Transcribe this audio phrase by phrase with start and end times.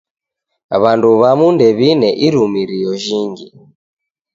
[0.81, 3.47] W'andu w'amu ndew'ine irumirio jhingi.